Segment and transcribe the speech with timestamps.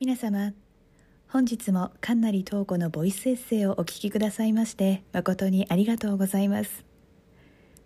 [0.00, 0.52] 皆様
[1.28, 6.84] 本日も神成東子のボイスエッセイをお聞きくださいまして誠にありがとうございます。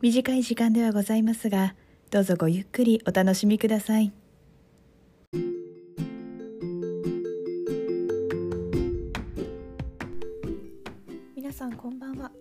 [0.01, 1.75] 短い時間ではございますが
[2.11, 4.11] どうぞごゆっくりお楽しみください。
[11.37, 12.33] 皆さんこんばんは。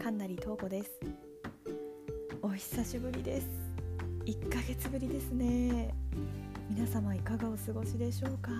[0.00, 0.90] 神成東子です。
[2.42, 3.48] お久しぶりです。
[4.24, 5.92] 1ヶ月ぶりですね。
[6.70, 8.50] 皆様いかがお過ごしでしょうか。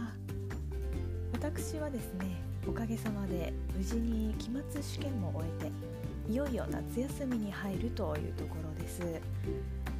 [1.32, 9.00] 私はですねおかげさまで無事に期末試験も終えていよいよ夏休みに入るというところです。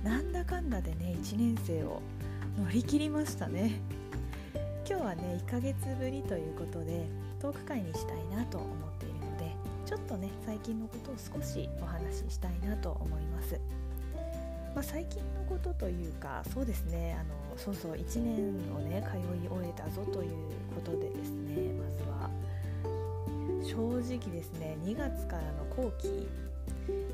[0.03, 2.03] なんだかんだでね1年生を
[2.59, 3.81] 乗り切りましたね。
[4.89, 7.07] 今日はね1ヶ月ぶりということで
[7.41, 9.55] トーク会にしたいなと思っているので
[9.85, 13.59] ちょっとね最近のことを少しお話ししたいなと思います。
[14.77, 20.33] まあ、最近のことというかそうですねあのそうそう1年をね通い終えたぞという
[20.75, 22.31] ことでですねまずは。
[23.65, 26.29] 正直ですね2月からの後期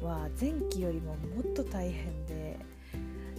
[0.04, 2.58] は前期よりももっと大変で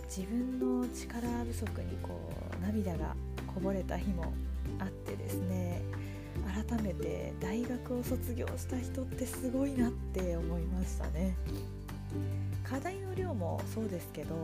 [0.05, 2.19] 自分の力不足にこ
[2.59, 3.15] う涙が
[3.53, 4.33] こぼれた日も
[4.79, 5.81] あってですね
[6.53, 11.35] 改めて大学を卒業した人ってすごいなって思いましたね。
[12.63, 14.35] 課題の量もそうですけど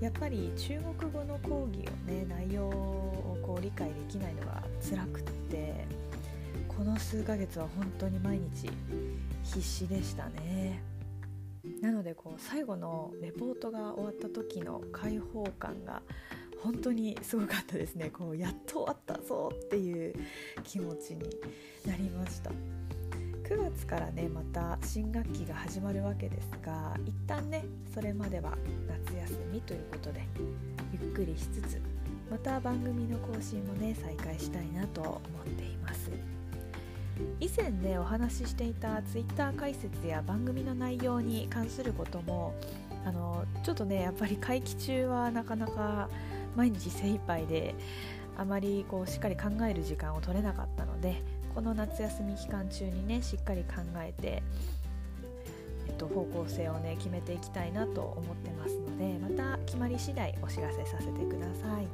[0.00, 5.84] やっぱり中国語の講義をね内容をこう理解できないのが辛くって
[6.68, 8.70] この数ヶ月は本当に毎日
[9.42, 10.82] 必死でしたね
[11.82, 16.00] なのでこう最後のレポートが終わった時の解放感が
[16.62, 19.89] 本当にすごかったですねこうやっと終わったぞっていう
[20.62, 21.20] 気持ちに
[21.86, 22.50] なりました。
[23.50, 30.24] 9月からねまた新学期が始まるわけですが一旦ねそれまでは夏休みということで
[30.92, 31.80] ゆっくりしつつ
[32.30, 35.20] また番組の更新もね再開したいなと思っ
[35.56, 36.12] ています。
[37.40, 42.54] 以前ねお話ししていた Twitter 解説や番組の内容に関することも
[43.04, 46.08] あのちょっとねやっぱり会期中はなかなか
[46.56, 47.74] 毎日精一杯で
[48.40, 51.22] あまりこうしっかり考える時間を取れなかったので
[51.54, 54.42] この夏休み期間中にねしっかり考えて、
[55.86, 61.86] えっと、方向性をね決めていきたいなと思ってますのでまた決まり次第お知らせさせてください。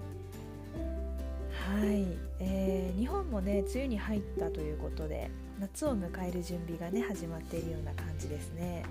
[1.66, 2.06] はい、
[2.38, 5.28] えー、日本もね梅雨に入ったということで
[5.58, 8.84] 夏を迎える準備がね始まっているような感じですね。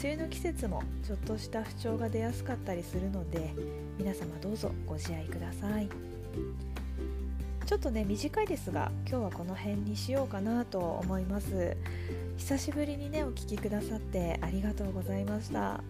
[0.00, 3.52] 梅雨の季節もちょっとした不調が出やすかったりするので
[3.98, 6.21] 皆様どうぞご自愛ください。
[7.66, 11.76] ちょっとね短いですが今日はこの辺にしようかなと思います。
[12.36, 15.80] 久しぶりにねお聴きくださってありがとうございました。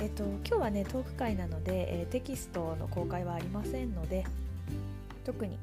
[0.00, 4.24] えっと今日はねトーク回なので、えー、テキストの公開はありませんので
[5.24, 5.58] 特に、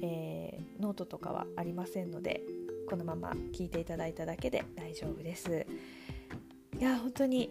[0.00, 2.42] えー、ノートとかはありませんので
[2.88, 5.66] このまま聞いていただいただけで大丈夫です。
[6.78, 7.50] いや本当に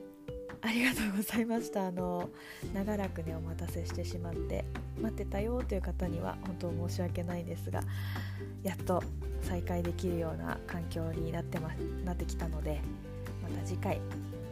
[0.61, 1.87] ありがとうございました。
[1.87, 2.29] あの
[2.73, 4.65] 長らくねお待たせしてしまって
[5.01, 7.81] 待ってたよという方には本当申し訳ないですが
[8.63, 9.01] やっと
[9.41, 11.69] 再開できるような環境になって,、ま、
[12.03, 12.81] なってきたので
[13.41, 14.01] また次回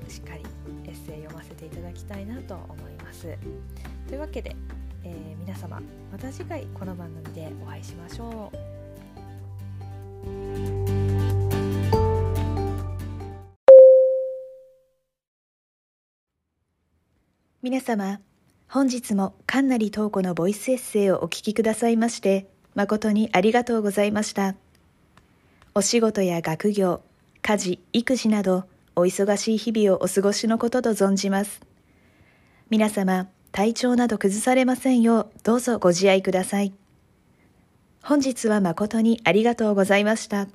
[0.08, 0.44] しっかり
[0.86, 3.38] エッセイ読ませていただきたいなと思います。
[4.08, 4.56] というわけで、
[5.04, 5.82] えー、皆様
[6.12, 8.52] また次回この番組でお会いしましょ
[10.24, 10.77] う。
[17.70, 18.22] 皆様、
[18.70, 24.56] 本日も神成東子のボイスエッセイをお聞きくださいまして、誠にありがとうございました。
[25.76, 27.02] お仕事や学業、
[27.42, 28.64] 家事、育児など、
[28.96, 31.60] お忙しい日々をお過ごしのことと存じます。
[32.70, 36.74] 皆様、体調など崩されませんよう、どうぞご自愛ください。
[38.02, 40.48] 本日は誠にありがとうございました。